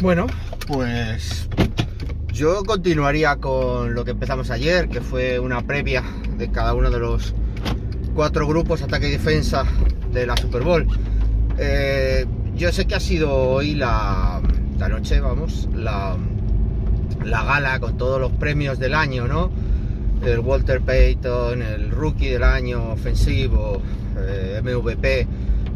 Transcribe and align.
Bueno, 0.00 0.26
pues 0.66 1.48
yo 2.30 2.64
continuaría 2.64 3.36
con 3.36 3.94
lo 3.94 4.04
que 4.04 4.10
empezamos 4.10 4.50
ayer, 4.50 4.90
que 4.90 5.00
fue 5.00 5.38
una 5.38 5.62
previa 5.62 6.02
de 6.36 6.50
cada 6.50 6.74
uno 6.74 6.90
de 6.90 6.98
los 6.98 7.34
cuatro 8.14 8.46
grupos 8.46 8.82
ataque 8.82 9.08
y 9.08 9.12
defensa 9.12 9.64
de 10.12 10.26
la 10.26 10.36
Super 10.36 10.62
Bowl. 10.62 10.86
Eh, 11.58 12.26
yo 12.56 12.72
sé 12.72 12.86
que 12.86 12.94
ha 12.94 13.00
sido 13.00 13.32
hoy 13.32 13.74
la, 13.74 14.42
noche, 14.90 15.18
vamos, 15.18 15.66
la, 15.74 16.14
la 17.24 17.44
gala 17.44 17.80
con 17.80 17.96
todos 17.96 18.20
los 18.20 18.32
premios 18.32 18.78
del 18.78 18.92
año, 18.92 19.26
¿no? 19.26 19.50
El 20.22 20.40
Walter 20.40 20.82
Payton, 20.82 21.62
el 21.62 21.90
Rookie 21.90 22.28
del 22.28 22.42
año 22.42 22.92
ofensivo, 22.92 23.80
eh, 24.18 24.60
MVP, 24.62 25.26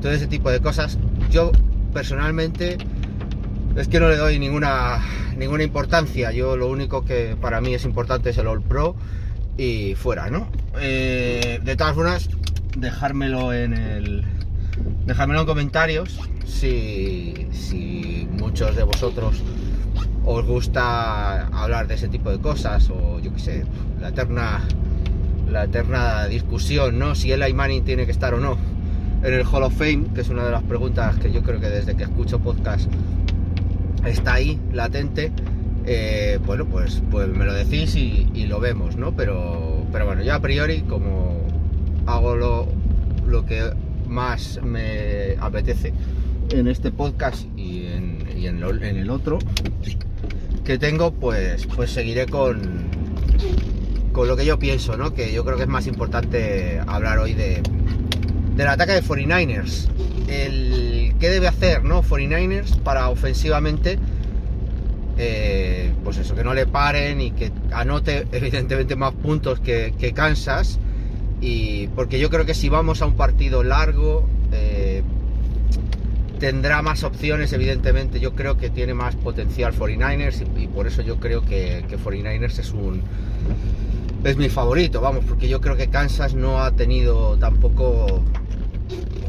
todo 0.03 0.13
ese 0.13 0.27
tipo 0.27 0.51
de 0.51 0.61
cosas. 0.61 0.99
Yo 1.31 1.53
personalmente 1.95 2.77
es 3.77 3.89
que 3.89 4.01
no 4.01 4.09
le 4.09 4.17
doy 4.17 4.39
ninguna, 4.39 5.03
ninguna 5.37 5.63
importancia. 5.63 6.33
Yo 6.33 6.57
lo 6.57 6.69
único 6.69 7.05
que 7.05 7.37
para 7.41 7.61
mí 7.61 7.75
es 7.75 7.85
importante 7.85 8.31
es 8.31 8.39
el 8.39 8.47
All 8.47 8.63
Pro 8.63 8.97
y 9.57 9.95
fuera, 9.95 10.31
¿no? 10.31 10.49
Eh, 10.81 11.61
de 11.63 11.77
todas 11.77 11.95
formas, 11.95 12.29
dejármelo 12.77 13.53
en 13.53 13.75
el. 13.75 14.25
Dejármelo 15.05 15.41
en 15.41 15.47
comentarios 15.47 16.19
si, 16.47 17.49
si 17.53 18.29
muchos 18.33 18.77
de 18.77 18.83
vosotros 18.83 19.43
os 20.25 20.45
gusta 20.47 21.47
hablar 21.49 21.87
de 21.87 21.95
ese 21.95 22.09
tipo 22.09 22.31
de 22.31 22.39
cosas 22.39 22.89
o 22.91 23.19
yo 23.21 23.33
qué 23.35 23.41
sé, 23.41 23.65
la 24.01 24.09
eterna 24.09 24.61
la 25.51 25.65
eterna 25.65 26.27
discusión, 26.27 26.99
¿no? 26.99 27.15
Si 27.15 27.33
el 27.33 27.55
Manning 27.55 27.85
tiene 27.85 28.07
que 28.07 28.13
estar 28.13 28.35
o 28.35 28.41
no 28.41 28.57
en 29.23 29.35
el 29.35 29.45
Hall 29.45 29.65
of 29.65 29.75
Fame, 29.75 30.05
que 30.15 30.23
es 30.23 30.29
una 30.29 30.45
de 30.45 30.53
las 30.53 30.63
preguntas 30.63 31.17
que 31.17 31.31
yo 31.31 31.43
creo 31.43 31.61
que 31.61 31.69
desde 31.69 31.97
que 31.97 32.05
escucho 32.05 32.39
podcast 32.39 32.91
está 34.05 34.35
ahí, 34.35 34.59
latente, 34.73 35.33
eh, 35.87 36.39
bueno, 36.45 36.67
pues, 36.67 37.03
pues 37.11 37.29
me 37.29 37.45
lo 37.45 37.53
decís 37.53 37.95
y, 37.97 38.47
lo 38.47 38.61
vemos, 38.61 38.97
¿no? 38.97 39.15
Pero, 39.15 39.85
pero 39.93 40.07
bueno, 40.07 40.23
yo 40.23 40.35
a 40.35 40.41
priori, 40.41 40.83
como 40.83 41.41
hago 42.07 42.35
lo, 42.35 42.69
lo 43.27 43.47
que 43.47 43.73
más 44.09 44.61
me 44.63 45.37
apetece 45.41 45.93
en 46.51 46.67
este 46.67 46.91
podcast 46.91 47.47
y 47.57 47.87
en, 47.87 48.27
en, 48.35 48.97
el 48.97 49.11
otro 49.11 49.39
que 50.65 50.79
tengo, 50.79 51.13
pues, 51.13 51.67
pues 51.67 51.91
seguiré 51.91 52.27
con, 52.27 52.61
con 54.13 54.27
lo 54.27 54.37
que 54.37 54.45
yo 54.45 54.59
pienso, 54.59 54.97
¿no? 54.97 55.15
Que 55.15 55.33
yo 55.33 55.45
creo 55.45 55.57
que 55.57 55.63
es 55.63 55.69
más 55.69 55.87
importante 55.87 56.81
hablar 56.87 57.19
hoy 57.19 57.35
de, 57.35 57.63
del 58.57 58.67
ataque 58.67 58.93
de 58.93 59.03
49ers. 59.03 59.89
El, 60.29 61.15
¿Qué 61.19 61.29
debe 61.29 61.49
hacer, 61.49 61.85
no? 61.85 62.03
49ers 62.03 62.79
para 62.81 63.09
ofensivamente, 63.11 63.99
eh, 65.19 65.93
pues 66.03 66.19
eso, 66.19 66.35
que 66.35 66.45
no 66.45 66.55
le 66.55 66.67
paren 66.67 67.21
y 67.21 67.33
que 67.33 67.53
anote 67.73 68.27
evidentemente 68.33 68.97
más 68.97 69.13
puntos 69.15 69.61
que, 69.61 69.95
que 69.99 70.13
Kansas. 70.13 70.79
Y 71.41 71.89
porque 71.89 72.19
yo 72.19 72.31
creo 72.31 72.45
que 72.45 72.55
si 72.55 72.69
vamos 72.69 73.03
a 73.03 73.07
un 73.07 73.15
partido 73.15 73.63
largo, 73.63 74.27
eh, 74.53 75.03
tendrá 76.39 76.83
más 76.83 77.05
opciones, 77.05 77.53
evidentemente. 77.53 78.19
Yo 78.21 78.35
creo 78.35 78.57
que 78.57 78.71
tiene 78.71 78.95
más 78.95 79.15
potencial 79.17 79.75
49ers 79.75 80.45
y, 80.59 80.67
por 80.67 80.87
eso 80.87 81.03
yo 81.03 81.21
creo 81.21 81.43
que, 81.43 81.85
que 81.89 81.99
49ers 81.99 82.59
es 82.59 82.73
un 82.73 83.03
es 84.25 84.37
mi 84.37 84.49
favorito, 84.51 85.01
vamos, 85.01 85.25
porque 85.27 85.49
yo 85.49 85.61
creo 85.61 85.77
que 85.77 85.89
Kansas 85.89 86.35
no 86.35 86.63
ha 86.63 86.73
tenido 86.73 87.39
tampoco 87.39 88.23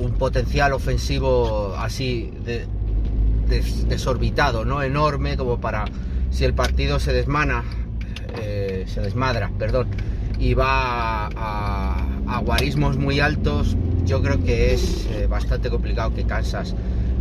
un 0.01 0.13
potencial 0.13 0.73
ofensivo 0.73 1.75
así 1.78 2.31
desorbitado, 3.88 4.66
¿no? 4.66 4.81
Enorme 4.81 5.38
como 5.38 5.59
para 5.59 5.85
si 6.29 6.45
el 6.45 6.53
partido 6.53 7.00
se 7.00 7.13
desmana, 7.13 7.63
eh, 8.41 8.85
se 8.88 9.01
desmadra, 9.01 9.51
perdón, 9.59 9.88
y 10.39 10.53
va 10.53 11.28
a, 11.28 12.07
guarismos 12.44 12.97
muy 12.97 13.19
altos, 13.19 13.78
yo 14.06 14.22
creo 14.23 14.44
que 14.44 14.73
es 14.73 15.06
eh, 15.12 15.28
bastante 15.28 15.69
complicado 15.69 16.13
que 16.16 16.23
Kansas 16.23 16.73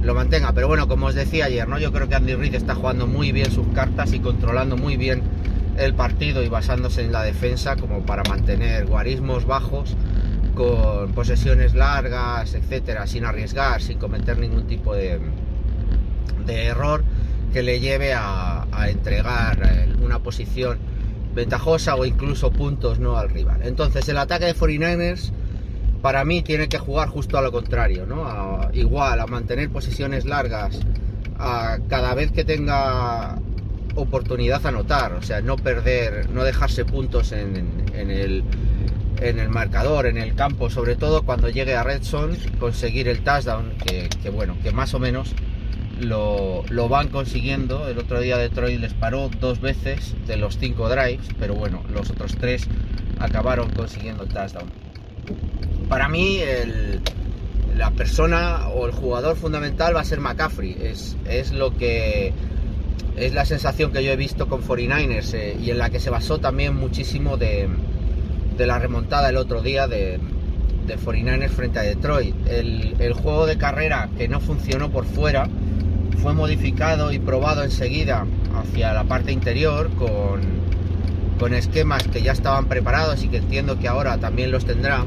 lo 0.03 0.15
mantenga. 0.15 0.53
Pero 0.53 0.67
bueno, 0.67 0.89
como 0.89 1.07
os 1.07 1.15
decía 1.15 1.45
ayer, 1.45 1.69
¿no? 1.69 1.79
Yo 1.79 1.93
creo 1.93 2.09
que 2.09 2.15
Andy 2.15 2.35
Reid 2.35 2.55
está 2.55 2.75
jugando 2.75 3.07
muy 3.07 3.33
bien 3.33 3.51
sus 3.51 3.67
cartas 3.69 4.15
y 4.15 4.21
controlando 4.21 4.79
muy 4.79 4.97
bien 4.97 5.23
el 5.77 5.95
partido 5.95 6.43
y 6.43 6.49
basándose 6.49 7.03
en 7.03 7.13
la 7.13 7.23
defensa 7.23 7.77
como 7.77 8.01
para 8.01 8.23
mantener 8.25 8.87
guarismos 8.87 9.47
bajos 9.47 9.95
con 10.55 11.13
posesiones 11.13 11.75
largas, 11.75 12.55
etcétera, 12.55 13.07
sin 13.07 13.25
arriesgar, 13.25 13.83
sin 13.83 13.99
cometer 13.99 14.39
ningún 14.39 14.67
tipo 14.67 14.95
de, 14.95 15.21
de 16.47 16.65
error 16.65 17.05
que 17.53 17.63
le 17.63 17.81
lleve 17.81 18.13
a, 18.15 18.67
entregar 18.89 19.61
eh, 19.63 19.93
una 20.03 20.21
posición 20.21 20.79
ventajosa 21.35 21.95
o 21.97 22.05
incluso 22.05 22.51
puntos 22.51 22.99
no 22.99 23.19
al 23.19 23.29
rival. 23.29 23.61
Entonces 23.63 24.09
el 24.09 24.17
ataque 24.17 24.47
de 24.47 24.55
49ers 24.55 25.33
para 26.01 26.25
mí 26.25 26.43
tiene 26.43 26.69
que 26.69 26.79
jugar 26.79 27.09
justo 27.09 27.37
a 27.37 27.43
lo 27.43 27.53
contrario, 27.53 28.07
¿no? 28.07 28.69
igual, 28.73 29.21
a 29.21 29.27
mantener 29.27 29.69
posiciones 29.69 30.25
largas, 30.25 30.81
a 31.39 31.79
cada 31.89 32.15
vez 32.15 32.33
que 32.33 32.43
tenga 32.45 33.39
oportunidad 33.97 34.65
a 34.65 34.71
anotar, 34.71 35.13
o 35.13 35.23
sea, 35.23 35.43
no 35.43 35.57
perder, 35.57 36.31
no 36.31 36.43
dejarse 36.43 36.87
puntos 36.87 37.33
en 37.33 37.77
el 37.95 38.45
en 39.21 39.39
el 39.39 39.49
marcador, 39.49 40.07
en 40.07 40.17
el 40.17 40.35
campo, 40.35 40.71
sobre 40.71 40.97
todo 40.97 41.23
cuando 41.23 41.49
llegue 41.49 41.77
a 41.77 41.83
Redson, 41.83 42.37
conseguir 42.59 43.09
el 43.09 43.23
touchdown, 43.23 43.73
que, 43.85 44.31
bueno, 44.31 44.57
que 44.63 44.73
más 44.73 44.95
o 44.95 44.99
menos 44.99 45.35
lo, 46.01 46.65
van 46.89 47.09
consiguiendo. 47.09 47.87
El 47.89 47.99
otro 47.99 48.21
día 48.21 48.39
Detroit 48.39 48.81
les 48.81 48.95
paró 48.95 49.31
dos 49.41 49.61
veces 49.61 50.15
de 50.27 50.37
los 50.37 50.59
cinco 50.59 50.89
drives, 50.89 51.29
pero 51.39 51.55
bueno, 51.55 51.83
los 51.93 52.11
otros 52.11 52.35
tres 52.39 52.67
acabaron 53.19 53.71
consiguiendo 53.71 54.25
el 54.25 54.31
touchdown. 54.31 54.71
Para 55.89 56.09
mí, 56.09 56.41
la 57.77 57.91
persona 57.91 58.69
o 58.69 58.87
el 58.87 58.93
jugador 58.93 59.37
fundamental 59.37 59.95
va 59.95 60.01
a 60.01 60.05
ser 60.05 60.21
McCaffrey, 60.21 60.77
es, 60.81 61.17
es 61.29 61.53
lo 61.53 61.77
que 61.77 62.33
es 63.17 63.35
la 63.35 63.45
sensación 63.45 63.93
que 63.93 64.03
yo 64.03 64.13
he 64.13 64.17
visto 64.17 64.49
con 64.49 64.63
49ers 64.63 65.35
eh, 65.35 65.57
y 65.61 65.71
en 65.71 65.79
la 65.79 65.91
que 65.91 66.01
se 66.01 66.09
basó 66.09 66.39
también 66.39 66.75
muchísimo 66.75 67.37
de, 67.37 67.69
de 68.61 68.67
la 68.67 68.79
remontada 68.79 69.31
el 69.31 69.39
otro 69.39 69.63
día 69.63 69.89
de, 69.89 70.21
de 70.87 70.99
49ers 70.99 71.49
frente 71.49 71.79
a 71.79 71.83
Detroit. 71.83 72.35
El, 72.47 73.13
juego 73.15 73.47
de 73.47 73.57
carrera 73.57 74.11
que 74.19 74.29
no 74.29 74.39
funcionó 74.39 74.91
por 74.91 75.07
fuera 75.07 75.49
fue 76.19 76.35
modificado 76.35 77.11
y 77.11 77.19
probado 77.19 77.65
enseguida 77.65 78.27
hacia 78.55 78.93
la 78.93 79.05
parte 79.05 79.33
interior 79.33 79.89
con, 79.95 80.43
con 81.39 81.55
esquemas 81.55 82.03
que 82.07 82.21
ya 82.21 82.33
estaban 82.33 82.67
preparados 82.67 83.25
y 83.25 83.29
que 83.29 83.39
entiendo 83.39 83.79
que 83.79 83.89
ahora 83.89 84.19
también 84.19 84.51
los 84.51 84.67
tendrá. 84.67 85.07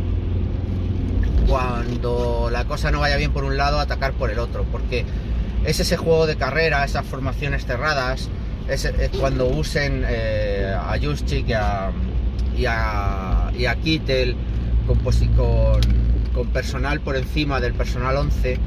Cuando 1.47 2.49
la 2.51 2.65
cosa 2.65 2.89
no 2.89 3.01
vaya 3.01 3.17
bien 3.17 3.31
por 3.31 3.43
un 3.43 3.55
lado, 3.55 3.79
atacar 3.79 4.13
por 4.13 4.31
el 4.31 4.39
otro, 4.39 4.65
porque 4.71 5.05
es 5.63 5.79
ese 5.79 5.95
juego 5.95 6.25
de 6.25 6.37
carrera, 6.37 6.83
esas 6.85 7.05
formaciones 7.05 7.67
cerradas, 7.67 8.29
es, 8.67 8.91
cuando 9.19 9.45
usen 9.45 10.03
eh, 10.07 10.75
a 10.75 10.97
Juszczyk 10.99 11.49
y 11.49 11.53
a, 11.53 11.91
y 12.57 12.65
a, 12.65 13.22
y 13.57 13.65
a 13.65 13.75
Kittel 13.75 14.35
con, 16.33 16.47
personal 16.47 16.99
por 16.99 17.15
encima 17.15 17.59
del 17.59 17.73
personal 17.73 18.17
11 18.17 18.57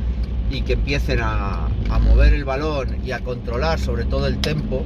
y 0.51 0.63
que 0.63 0.75
empiecen 0.75 1.21
a, 1.23 1.69
mover 2.01 2.35
el 2.35 2.45
balón 2.45 2.99
y 3.05 3.13
a 3.13 3.21
controlar 3.21 3.79
sobre 3.79 4.05
todo 4.05 4.27
el 4.27 4.39
tempo 4.39 4.85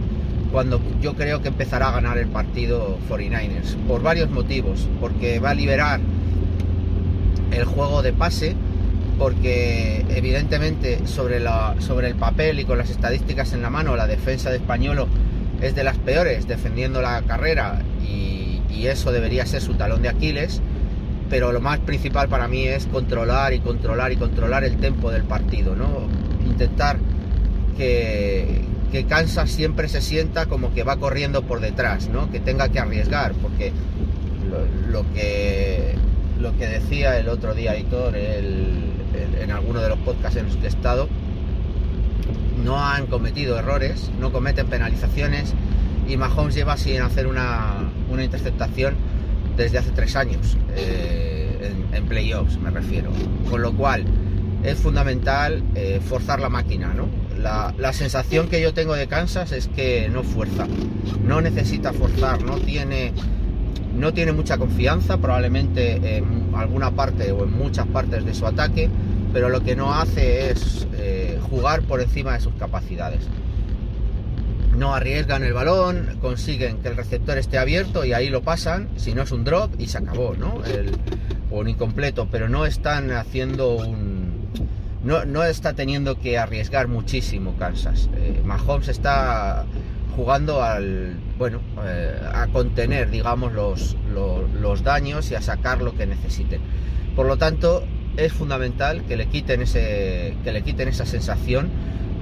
cuando 0.53 0.81
yo 1.01 1.15
creo 1.15 1.43
que 1.43 1.49
empezará 1.49 1.89
a 1.89 1.93
ganar 1.93 2.19
el 2.19 2.29
partido 2.29 2.99
49ers 3.09 3.77
por 3.87 4.03
varios 4.03 4.31
motivos 4.31 4.89
porque 5.01 5.39
va 5.39 5.51
a 5.51 5.55
liberar 5.55 6.01
el 7.53 7.65
juego 7.65 8.03
de 8.03 8.13
pase 8.13 8.57
porque 9.19 10.05
evidentemente 10.09 11.07
sobre, 11.07 11.37
el 11.37 12.15
papel 12.15 12.61
y 12.61 12.65
con 12.65 12.79
las 12.79 12.91
estadísticas 12.91 13.53
en 13.53 13.63
la 13.63 13.71
mano 13.71 13.97
la 13.97 14.07
defensa 14.07 14.51
de 14.51 14.57
Españolo 14.57 15.09
es 15.61 15.75
de 15.75 15.85
las 15.85 15.99
peores 15.99 16.49
defendiendo 16.49 17.03
la 17.03 17.23
carrera 17.23 17.83
y 18.75 18.87
eso 18.87 19.13
debería 19.13 19.47
ser 19.47 19.63
su 19.63 19.75
talón 19.75 20.03
de 20.03 20.09
Aquiles, 20.09 20.61
pero 21.29 21.53
lo 21.53 21.61
más 21.61 21.79
principal 21.81 22.29
para 22.29 22.49
mí 22.49 22.67
es 22.67 22.87
controlar 22.87 23.55
y 23.55 23.61
controlar 23.61 24.13
y 24.13 24.17
controlar 24.17 24.65
el 24.65 24.77
tempo 24.77 25.11
del 25.11 25.23
partido, 25.23 25.77
¿no? 25.77 26.09
Intentar 26.45 26.99
que, 27.77 28.63
que 28.91 29.05
Kansas 29.05 29.51
siempre 29.51 29.89
se 29.89 30.01
sienta 30.01 30.47
como 30.47 30.75
que 30.75 30.83
va 30.83 30.97
corriendo 30.97 31.43
por 31.43 31.61
detrás, 31.61 32.09
¿no? 32.09 32.31
Que 32.31 32.41
tenga 32.41 32.69
que 32.69 32.81
arriesgar, 32.81 33.33
porque 33.35 33.73
lo, 34.91 35.05
que 35.15 35.95
lo 36.41 36.57
que 36.57 36.67
decía 36.67 37.19
el 37.19 37.29
otro 37.29 37.55
día 37.55 37.79
Hitor 37.79 38.17
en 38.17 39.51
alguno 39.51 39.81
de 39.81 39.89
los 39.89 39.99
podcasts 39.99 40.37
en 40.37 40.47
los 40.47 40.57
que 40.57 40.67
he 40.67 40.69
estado, 40.69 41.09
no 42.65 42.85
han 42.85 43.07
cometido 43.07 43.59
errores, 43.59 44.11
no 44.19 44.33
cometen 44.33 44.67
penalizaciones 44.67 45.55
y 46.09 46.17
Mahomes 46.17 46.55
lleva 46.55 46.77
sin 46.77 47.01
hacer 47.01 47.27
una, 47.27 47.90
interceptación 48.19 48.95
desde 49.57 49.79
hace 49.79 49.91
tres 49.91 50.17
años, 50.17 50.57
eh, 50.77 51.73
en, 51.93 52.07
playoffs 52.07 52.59
me 52.59 52.71
refiero. 52.71 53.11
Con 53.49 53.63
lo 53.63 53.73
cual 53.73 54.05
es 54.65 54.79
fundamental 54.79 55.63
eh, 55.75 56.01
forzar 56.05 56.41
la 56.41 56.49
máquina, 56.49 56.93
¿no? 56.95 57.09
La, 57.39 57.93
sensación 57.93 58.49
que 58.49 58.61
yo 58.61 58.75
tengo 58.75 58.95
de 58.95 59.07
Kansas 59.07 59.53
es 59.53 59.69
que 59.69 60.09
no 60.13 60.23
fuerza, 60.23 60.67
no 61.25 61.41
necesita 61.41 61.93
forzar, 61.93 62.43
no 62.43 62.59
tiene, 62.59 63.13
no 63.97 64.13
tiene 64.13 64.33
mucha 64.33 64.59
confianza 64.59 65.17
probablemente 65.17 66.17
en 66.19 66.51
alguna 66.55 66.91
parte 66.91 67.33
o 67.33 67.45
en 67.45 67.53
muchas 67.53 67.87
partes 67.87 68.25
de 68.25 68.35
su 68.35 68.47
ataque, 68.47 68.91
pero 69.33 69.49
lo 69.49 69.63
que 69.63 69.75
no 69.75 69.95
hace 69.95 70.51
es 70.51 70.87
eh, 70.95 71.39
jugar 71.49 71.83
por 71.83 72.01
encima 72.01 72.35
de 72.35 72.41
sus 72.41 72.53
capacidades. 72.55 73.21
No 74.77 74.95
arriesgan 74.95 75.43
el 75.43 75.53
balón, 75.53 76.19
consiguen 76.21 76.79
que 76.79 76.89
el 76.89 76.97
receptor 76.97 77.39
esté 77.39 77.59
abierto 77.59 78.05
y 78.05 78.13
ahí 78.13 78.31
lo 78.31 78.43
pasan, 78.43 78.89
si 78.97 79.15
no 79.15 79.23
es 79.23 79.33
un 79.33 79.45
drop 79.45 79.73
y 79.79 79.89
se 79.89 79.99
acabó, 79.99 80.35
¿no? 80.37 80.63
o 81.51 81.59
un 81.59 81.69
incompleto, 81.69 82.29
pero 82.31 82.49
no 82.49 82.65
están 82.65 83.11
haciendo 83.11 83.77
un, 83.77 84.31
no, 85.03 85.45
está 85.45 85.73
teniendo 85.73 86.19
que 86.19 86.39
arriesgar 86.39 86.89
muchísimo 86.89 87.57
Kansas. 87.59 88.09
Eh, 88.17 88.43
Mahomes 88.45 88.89
está 88.89 89.65
jugando 90.15 90.63
al 90.63 91.17
bueno 91.39 91.61
eh, 91.85 92.21
a 92.35 92.49
contener 92.49 93.11
digamos 93.11 93.53
los, 93.53 93.97
los, 94.13 94.83
daños 94.83 95.31
y 95.31 95.37
a 95.37 95.41
sacar 95.41 95.81
lo 95.81 95.97
que 95.97 96.05
necesiten 96.05 96.61
por 97.15 97.27
lo 97.27 97.39
tanto 97.39 97.85
es 98.17 98.33
fundamental 98.33 99.05
que 99.05 99.17
le 99.17 99.27
quiten 99.27 99.63
ese 99.63 100.37
que 100.43 100.53
le 100.53 100.63
quiten 100.63 100.89
esa 100.89 101.07
sensación 101.07 101.71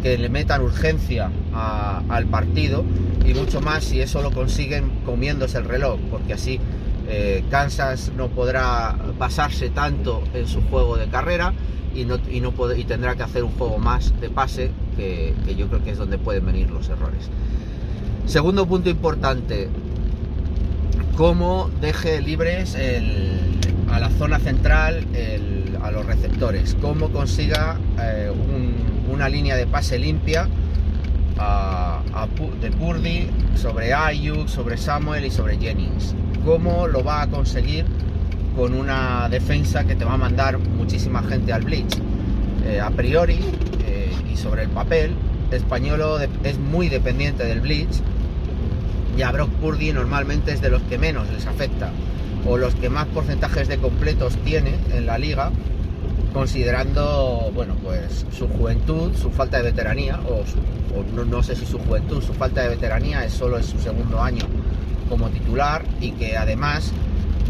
que 0.02 0.18
le 0.18 0.28
metan 0.28 0.62
urgencia 0.62 1.30
al 1.52 2.26
partido 2.26 2.84
y 3.24 3.34
mucho 3.34 3.60
más 3.60 3.84
si 3.84 4.00
eso 4.00 4.22
lo 4.22 4.30
consiguen 4.30 4.90
comiéndose 5.04 5.58
el 5.58 5.64
reloj 5.64 5.98
porque 6.10 6.34
así 6.34 6.60
eh, 7.08 7.42
Kansas 7.50 8.12
no 8.16 8.28
podrá 8.28 8.94
basarse 9.18 9.70
tanto 9.70 10.22
en 10.34 10.46
su 10.46 10.60
juego 10.62 10.96
de 10.96 11.08
carrera 11.08 11.54
y, 11.94 12.04
no, 12.04 12.18
y, 12.30 12.40
no 12.40 12.52
y 12.76 12.84
tendrá 12.84 13.16
que 13.16 13.22
hacer 13.22 13.44
un 13.44 13.52
juego 13.52 13.78
más 13.78 14.12
de 14.20 14.28
pase, 14.28 14.70
que, 14.96 15.34
yo 15.56 15.68
creo 15.68 15.82
que 15.82 15.90
es 15.90 15.98
donde 15.98 16.18
pueden 16.18 16.44
venir 16.44 16.70
los 16.70 16.88
errores. 16.90 17.30
Segundo 18.26 18.66
punto 18.66 18.90
importante, 18.90 19.68
cómo 21.16 21.70
deje 21.80 22.20
libres 22.20 22.76
a 23.90 23.98
la 23.98 24.10
zona 24.10 24.38
central 24.38 25.06
a 25.82 25.90
los 25.90 26.04
receptores, 26.04 26.76
cómo 26.80 27.08
consiga 27.10 27.78
eh, 28.00 28.30
una 29.18 29.28
línea 29.28 29.56
de 29.56 29.66
pase 29.66 29.98
limpia 29.98 30.46
de 32.62 32.70
Purdy 32.70 33.28
sobre 33.56 33.92
Ayuk, 33.92 34.46
sobre 34.46 34.76
Samuel 34.76 35.24
y 35.24 35.30
sobre 35.32 35.58
Jennings. 35.58 36.14
¿Cómo 36.44 36.86
lo 36.86 37.02
va 37.02 37.22
a 37.22 37.26
conseguir? 37.26 37.84
con 38.54 38.74
una 38.74 39.28
defensa 39.28 39.84
que 39.84 39.94
te 39.94 40.04
va 40.04 40.14
a 40.14 40.16
mandar 40.16 40.58
muchísima 40.58 41.22
gente 41.22 41.52
al 41.52 41.62
blitz. 41.62 41.96
Eh, 42.66 42.80
a 42.80 42.90
priori 42.90 43.38
eh, 43.86 44.10
y 44.32 44.36
sobre 44.36 44.62
el 44.62 44.68
papel, 44.68 45.14
Españolo 45.52 46.18
es 46.18 46.58
muy 46.58 46.88
dependiente 46.88 47.44
del 47.44 47.60
blitz 47.60 48.00
y 49.16 49.22
a 49.22 49.30
Brock 49.30 49.50
Purdy 49.60 49.92
normalmente 49.92 50.52
es 50.52 50.60
de 50.60 50.70
los 50.70 50.82
que 50.82 50.98
menos 50.98 51.30
les 51.30 51.46
afecta 51.46 51.90
o 52.46 52.56
los 52.56 52.74
que 52.74 52.88
más 52.88 53.06
porcentajes 53.06 53.68
de 53.68 53.78
completos 53.78 54.36
tiene 54.44 54.74
en 54.92 55.06
la 55.06 55.18
liga 55.18 55.52
considerando 56.38 57.50
bueno 57.52 57.74
pues 57.82 58.24
su 58.30 58.46
juventud 58.46 59.10
su 59.20 59.28
falta 59.28 59.56
de 59.56 59.64
veteranía 59.64 60.20
o, 60.28 60.44
no, 61.24 61.42
sé 61.42 61.56
si 61.56 61.66
su 61.66 61.80
juventud 61.80 62.22
su 62.22 62.32
falta 62.32 62.62
de 62.62 62.68
veteranía 62.68 63.24
es 63.24 63.32
solo 63.32 63.56
en 63.56 63.64
su 63.64 63.76
segundo 63.80 64.22
año 64.22 64.44
como 65.08 65.30
titular 65.30 65.84
y 66.00 66.12
que 66.12 66.36
además 66.36 66.92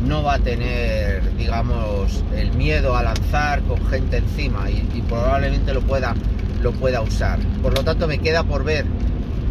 no 0.06 0.22
va 0.22 0.34
a 0.34 0.38
tener, 0.38 1.36
digamos, 1.36 2.24
el 2.34 2.52
miedo 2.52 2.96
a 2.96 3.02
lanzar 3.02 3.60
con 3.62 3.84
gente 3.88 4.18
encima 4.18 4.70
y, 4.70 5.02
probablemente 5.02 5.74
lo 5.74 5.80
pueda, 5.82 6.14
lo 6.62 6.70
pueda 6.72 7.00
usar. 7.02 7.40
Por 7.60 7.76
lo 7.76 7.82
tanto, 7.82 8.06
me 8.06 8.18
queda 8.18 8.44
por 8.44 8.62
ver 8.62 8.86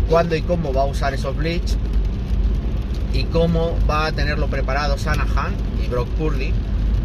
cuándo 0.10 0.38
y 0.38 0.42
cómo 0.42 0.72
va 0.72 0.84
a 0.84 0.86
usar 0.86 1.14
esos 1.14 1.36
Bleach 1.36 1.76
y 3.14 3.26
cómo 3.26 3.78
va 3.90 4.06
a 4.06 4.12
tenerlo 4.14 4.48
preparado 4.48 4.98
Sanahan 4.98 5.54
y 5.84 5.90
Brock 5.90 6.08
Purdy 6.12 6.54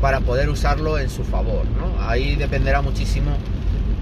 para 0.03 0.21
poder 0.21 0.51
usarlo 0.51 0.99
en 0.99 1.09
su 1.09 1.25
favor. 1.25 1.65
Ahí 2.01 2.35
dependerá 2.35 2.83
muchísimo 2.83 3.31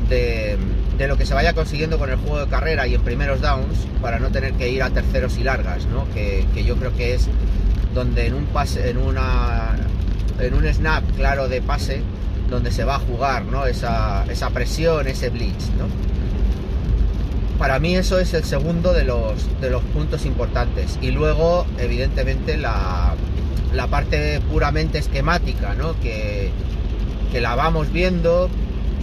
de, 0.09 0.59
lo 1.07 1.17
que 1.17 1.27
se 1.27 1.35
vaya 1.35 1.53
consiguiendo 1.53 1.99
con 1.99 2.11
el 2.11 2.17
juego 2.17 2.41
de 2.41 2.47
carrera 2.47 2.87
y 2.87 2.95
en 2.95 3.03
primeros 3.03 3.41
downs 3.43 3.87
para 4.01 4.19
no 4.19 4.31
tener 4.31 4.55
que 4.55 4.71
ir 4.71 4.83
a 4.83 4.91
terceros 4.91 5.37
y 5.39 5.45
largas, 5.45 5.87
que, 6.15 6.47
que 6.55 6.65
yo 6.65 6.77
creo 6.77 6.97
que 6.97 7.15
es 7.15 7.29
donde 7.95 8.27
en 8.27 8.35
un 8.35 8.47
pase, 8.47 8.91
en 8.91 8.97
una 8.97 9.77
en 10.41 10.55
un 10.55 10.67
snap 10.73 11.05
claro 11.17 11.49
de 11.49 11.61
pase, 11.61 12.01
donde 12.49 12.73
se 12.73 12.85
va 12.85 12.97
a 12.97 12.99
jugar, 12.99 13.45
¿no? 13.45 13.67
Esa, 13.67 14.25
presión, 14.55 15.07
ese 15.07 15.29
blitz, 15.29 15.69
¿no? 15.79 15.87
Para 17.59 17.79
mí 17.79 17.95
eso 17.95 18.19
es 18.19 18.33
el 18.33 18.45
segundo 18.45 18.95
de 18.95 19.05
los, 19.05 19.61
de 19.61 19.69
los 19.69 19.83
puntos 19.83 20.25
importantes. 20.25 20.99
Y 21.03 21.11
luego, 21.11 21.67
evidentemente, 21.79 22.57
la, 22.57 23.15
la 23.75 23.87
parte 23.87 24.41
puramente 24.51 24.99
esquemática, 24.99 25.75
¿no? 25.75 25.99
Que, 26.01 26.51
que 27.33 27.41
la 27.41 27.55
vamos 27.55 27.93
viendo, 27.93 28.49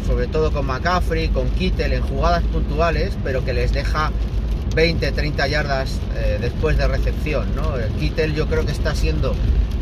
sobre 0.06 0.28
todo 0.28 0.52
con 0.52 0.66
McCaffrey, 0.66 1.30
con 1.30 1.50
Kittel 1.50 1.94
en 1.94 2.04
jugadas 2.04 2.44
puntuales, 2.44 3.18
pero 3.24 3.44
que 3.44 3.54
les 3.54 3.74
deja 3.74 4.12
20, 4.78 5.12
30 5.12 5.48
yardas 5.48 6.00
eh, 6.16 6.38
después 6.40 6.78
de 6.78 6.88
recepción. 6.88 7.56
¿no? 7.56 7.78
El 7.78 7.92
Kittel 7.94 8.36
yo 8.36 8.46
creo 8.48 8.64
que 8.64 8.72
está 8.72 8.94
siendo 8.94 9.34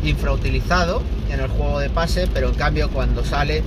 infrautilizado 0.02 1.02
en 1.30 1.40
el 1.40 1.48
juego 1.48 1.80
de 1.80 1.90
pase, 1.90 2.28
pero 2.32 2.48
en 2.48 2.54
cambio 2.54 2.88
cuando 2.90 3.22
sale 3.22 3.62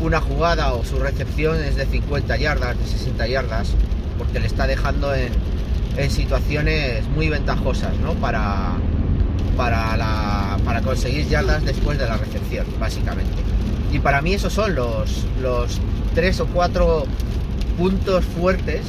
una 0.00 0.22
jugada 0.22 0.72
o 0.72 0.82
su 0.82 0.98
recepción 0.98 1.62
es 1.62 1.76
de 1.76 1.84
50 1.84 2.34
yardas, 2.38 2.78
de 2.78 2.86
60 2.86 3.26
yardas, 3.26 3.72
porque 4.16 4.40
le 4.40 4.46
está 4.46 4.66
dejando 4.66 5.14
en, 5.14 5.30
situaciones 6.08 7.06
muy 7.08 7.28
ventajosas 7.28 7.94
¿no? 7.98 8.14
para, 8.14 8.72
para, 9.54 9.98
la, 9.98 10.39
para 10.64 10.80
conseguir 10.82 11.28
yardas 11.28 11.64
después 11.64 11.98
de 11.98 12.06
la 12.06 12.16
recepción, 12.16 12.66
básicamente. 12.78 13.32
Y 13.92 13.98
para 13.98 14.22
mí 14.22 14.34
esos 14.34 14.52
son 14.52 14.74
los, 14.74 15.26
los 15.42 15.80
tres 16.14 16.40
o 16.40 16.46
cuatro 16.46 17.04
puntos 17.76 18.24
fuertes 18.24 18.82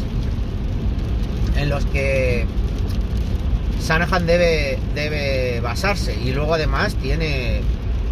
en 1.55 1.69
los 1.69 1.85
que 1.85 2.45
Sanahan 3.79 4.25
debe, 4.25 4.79
debe 4.93 5.59
basarse 5.61 6.15
y 6.15 6.31
luego 6.33 6.53
además 6.53 6.95
tiene 6.95 7.61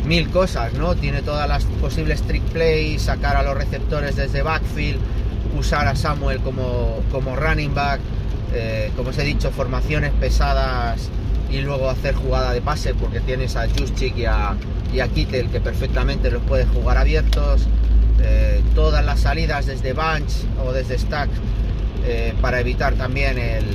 mil 0.05 0.29
cosas, 0.29 0.73
¿no? 0.73 0.95
Tiene 0.95 1.21
todas 1.21 1.47
las 1.47 1.65
posibles 1.65 2.21
trick 2.23 2.43
plays, 2.43 3.03
sacar 3.03 3.35
a 3.35 3.43
los 3.43 3.55
receptores 3.55 4.15
desde 4.15 4.41
backfield, 4.41 4.99
usar 5.57 5.87
a 5.87 5.95
Samuel 5.95 6.39
como, 6.39 7.01
como 7.11 7.35
running 7.35 7.75
back, 7.75 7.99
eh, 8.53 8.91
como 8.95 9.09
os 9.09 9.17
he 9.17 9.23
dicho, 9.23 9.51
formaciones 9.51 10.11
pesadas 10.19 11.09
y 11.51 11.61
luego 11.61 11.89
hacer 11.89 12.15
jugada 12.15 12.53
de 12.53 12.61
pase 12.61 12.93
porque 12.93 13.19
tienes 13.19 13.55
a 13.55 13.67
Juszczyk 13.67 14.17
y 14.17 14.25
a, 14.25 14.55
y 14.93 14.99
a 14.99 15.07
Kittel 15.07 15.49
que 15.49 15.59
perfectamente 15.59 16.29
los 16.31 16.41
puede 16.43 16.65
jugar 16.65 16.97
abiertos, 16.97 17.67
eh, 18.21 18.61
todas 18.75 19.03
las 19.03 19.21
salidas 19.21 19.65
desde 19.65 19.93
bunch 19.93 20.45
o 20.63 20.73
desde 20.73 20.97
stack 20.97 21.29
eh, 22.05 22.33
para 22.41 22.59
evitar 22.59 22.93
también 22.95 23.37
el, 23.37 23.65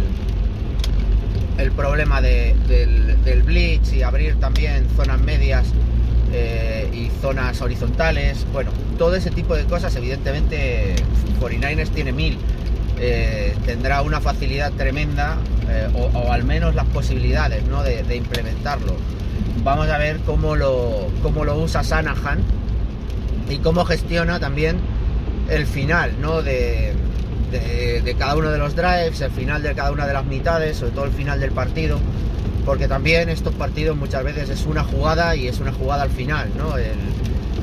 el 1.58 1.70
problema 1.72 2.20
del, 2.20 2.54
del, 2.66 3.42
blitz 3.42 3.92
y 3.92 4.02
abrir 4.02 4.38
también 4.40 4.86
zonas 4.96 5.20
medias 5.20 5.66
eh, 6.32 6.88
y 6.92 7.10
zonas 7.20 7.60
horizontales. 7.60 8.46
Bueno, 8.52 8.70
todo 8.98 9.14
ese 9.14 9.30
tipo 9.30 9.54
de 9.54 9.64
cosas, 9.64 9.94
evidentemente, 9.96 10.96
49ers 11.40 11.90
tiene 11.90 12.12
mil. 12.12 12.38
Eh, 13.00 13.54
tendrá 13.66 14.02
una 14.02 14.20
facilidad 14.20 14.72
tremenda 14.72 15.36
o, 15.94 16.30
al 16.30 16.44
menos 16.44 16.74
las 16.74 16.86
posibilidades 16.86 17.64
de, 18.06 18.16
implementarlo. 18.16 18.94
Vamos 19.62 19.88
a 19.88 19.98
ver 19.98 20.20
cómo 20.26 20.54
lo, 20.56 21.08
cómo 21.22 21.44
lo 21.44 21.56
usa 21.58 21.82
Sanahan 21.82 22.38
y 23.48 23.58
cómo 23.58 23.84
gestiona 23.84 24.38
también 24.38 24.76
el 25.48 25.66
final 25.66 26.12
¿no? 26.20 26.42
de, 26.42 26.92
de, 27.50 28.14
cada 28.18 28.36
uno 28.36 28.50
de 28.50 28.58
los 28.58 28.74
drives, 28.74 29.20
el 29.20 29.30
final 29.30 29.62
de 29.62 29.74
cada 29.74 29.92
una 29.92 30.06
de 30.06 30.12
las 30.12 30.24
mitades, 30.24 30.78
sobre 30.78 30.92
todo 30.92 31.04
el 31.04 31.12
final 31.12 31.40
del 31.40 31.52
partido, 31.52 31.98
porque 32.64 32.88
también 32.88 33.28
estos 33.28 33.54
partidos 33.54 33.96
muchas 33.96 34.24
veces 34.24 34.48
es 34.48 34.66
una 34.66 34.84
jugada 34.84 35.36
y 35.36 35.48
es 35.48 35.60
una 35.60 35.72
jugada 35.72 36.02
al 36.02 36.10
final, 36.10 36.48
¿no? 36.56 36.74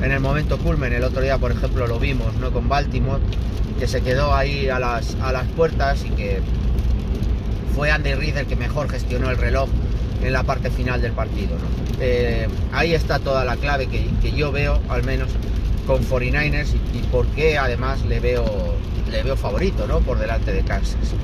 En 0.02 0.10
el 0.10 0.20
momento 0.20 0.58
culmen, 0.58 0.92
el 0.92 1.04
otro 1.04 1.20
día 1.22 1.38
por 1.38 1.52
ejemplo 1.52 1.86
lo 1.86 1.98
vimos, 1.98 2.34
¿no? 2.34 2.50
Con 2.50 2.68
Baltimore, 2.68 3.22
que 3.78 3.86
se 3.86 4.02
quedó 4.02 4.34
ahí 4.34 4.68
a 4.68 4.78
las, 4.78 5.14
puertas 5.56 6.04
y 6.04 6.10
que 6.10 6.40
fue 7.74 7.90
Andy 7.90 8.14
Reid 8.14 8.36
el 8.36 8.46
que 8.46 8.56
mejor 8.56 8.90
gestionó 8.90 9.30
el 9.30 9.36
reloj 9.36 9.68
en 10.22 10.32
la 10.32 10.42
parte 10.42 10.70
final 10.70 11.00
del 11.00 11.12
partido. 11.12 11.56
Eh, 12.00 12.48
ahí 12.72 12.94
está 12.94 13.18
toda 13.18 13.44
la 13.44 13.56
clave 13.56 13.86
que, 13.86 14.32
yo 14.32 14.50
veo, 14.52 14.80
al 14.88 15.04
menos 15.04 15.28
con 15.86 16.04
49ers, 16.04 16.68
y, 16.74 16.98
y 16.98 17.02
por 17.10 17.26
qué 17.28 17.58
además 17.58 18.04
le 18.06 18.20
veo, 18.20 18.44
le 19.10 19.22
veo 19.22 19.36
favorito 19.36 19.86
¿no? 19.86 20.00
por 20.00 20.18
delante 20.18 20.52
de 20.52 20.62
Kansas. 20.62 21.14